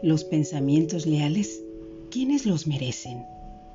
Los 0.00 0.22
pensamientos 0.22 1.06
leales, 1.06 1.60
¿quiénes 2.08 2.46
los 2.46 2.68
merecen? 2.68 3.24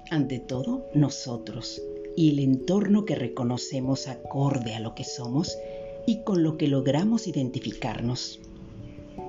Ante 0.10 0.40
todo, 0.40 0.86
nosotros 0.94 1.82
y 2.16 2.30
el 2.30 2.40
entorno 2.40 3.04
que 3.04 3.16
reconocemos 3.16 4.08
acorde 4.08 4.74
a 4.74 4.80
lo 4.80 4.96
que 4.96 5.04
somos 5.04 5.58
y 6.06 6.24
con 6.24 6.42
lo 6.42 6.58
que 6.58 6.68
logramos 6.68 7.28
identificarnos. 7.28 8.40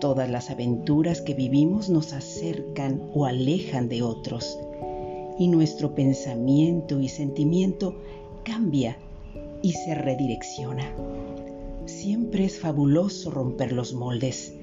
Todas 0.01 0.30
las 0.30 0.51
aventuras 0.51 1.21
que 1.21 1.35
vivimos 1.35 1.89
nos 1.89 2.12
acercan 2.12 3.03
o 3.13 3.25
alejan 3.25 3.89
de 3.89 4.03
otros 4.03 4.57
y 5.37 5.49
nuestro 5.49 5.97
pensamiento 5.97 7.01
y 7.01 7.09
sentimiento 7.09 7.97
cambia 8.45 8.99
y 9.63 9.73
se 9.73 9.97
redirecciona. 9.97 10.95
Siempre 11.86 12.45
es 12.45 12.61
fabuloso 12.61 13.32
romper 13.32 13.72
los 13.72 13.95
moldes, 13.95 14.54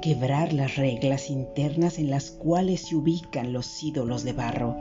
quebrar 0.00 0.52
las 0.52 0.76
reglas 0.76 1.30
internas 1.30 1.98
en 1.98 2.10
las 2.10 2.30
cuales 2.30 2.88
se 2.88 2.96
ubican 2.96 3.52
los 3.52 3.82
ídolos 3.82 4.24
de 4.24 4.32
barro. 4.32 4.76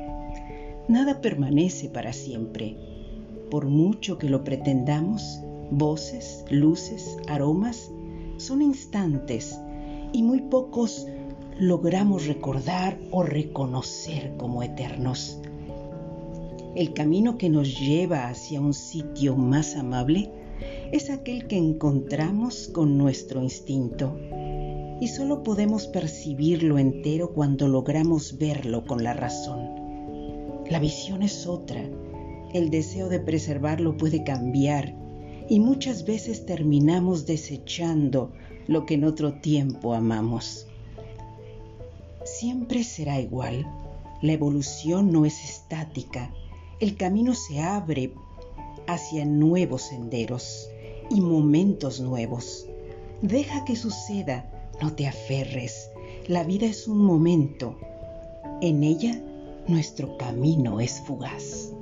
Nada 0.87 1.21
permanece 1.21 1.89
para 1.89 2.13
siempre. 2.13 2.77
Por 3.51 3.67
mucho 3.67 4.17
que 4.17 4.29
lo 4.29 4.43
pretendamos, 4.43 5.41
voces, 5.71 6.45
luces, 6.49 7.17
aromas 7.27 7.91
son 8.37 8.61
instantes 8.61 9.59
y 10.13 10.23
muy 10.23 10.41
pocos 10.41 11.05
logramos 11.59 12.25
recordar 12.25 12.97
o 13.11 13.23
reconocer 13.23 14.33
como 14.37 14.63
eternos. 14.63 15.41
El 16.75 16.93
camino 16.93 17.37
que 17.37 17.49
nos 17.49 17.79
lleva 17.79 18.29
hacia 18.29 18.61
un 18.61 18.73
sitio 18.73 19.35
más 19.35 19.75
amable 19.75 20.31
es 20.91 21.09
aquel 21.09 21.47
que 21.47 21.57
encontramos 21.57 22.69
con 22.69 22.97
nuestro 22.97 23.43
instinto 23.43 24.15
y 24.99 25.07
solo 25.07 25.43
podemos 25.43 25.87
percibirlo 25.87 26.77
entero 26.77 27.33
cuando 27.33 27.67
logramos 27.67 28.37
verlo 28.37 28.85
con 28.85 29.03
la 29.03 29.13
razón. 29.13 29.69
La 30.69 30.79
visión 30.79 31.23
es 31.23 31.47
otra, 31.47 31.83
el 32.53 32.69
deseo 32.69 33.09
de 33.09 33.19
preservarlo 33.19 33.95
puede 33.95 34.23
cambiar 34.23 34.95
y 35.47 35.59
muchas 35.59 36.05
veces 36.05 36.45
terminamos 36.45 37.25
desechando 37.25 38.31
lo 38.67 38.85
que 38.85 38.95
en 38.95 39.03
otro 39.03 39.33
tiempo 39.33 39.93
amamos. 39.93 40.67
Siempre 42.23 42.83
será 42.83 43.19
igual. 43.19 43.65
La 44.21 44.33
evolución 44.33 45.11
no 45.11 45.25
es 45.25 45.43
estática. 45.43 46.31
El 46.79 46.97
camino 46.97 47.33
se 47.33 47.61
abre 47.61 48.13
hacia 48.87 49.25
nuevos 49.25 49.83
senderos 49.83 50.69
y 51.09 51.21
momentos 51.21 51.99
nuevos. 51.99 52.67
Deja 53.21 53.65
que 53.65 53.75
suceda, 53.75 54.58
no 54.81 54.93
te 54.95 55.07
aferres. 55.07 55.91
La 56.27 56.43
vida 56.43 56.65
es 56.65 56.87
un 56.87 56.99
momento. 56.99 57.77
En 58.61 58.83
ella 58.83 59.21
nuestro 59.67 60.17
camino 60.17 60.79
es 60.79 61.01
fugaz. 61.05 61.73